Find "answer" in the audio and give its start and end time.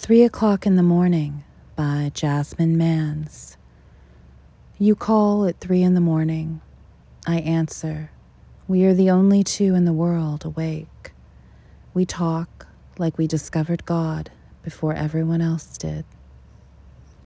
7.40-8.12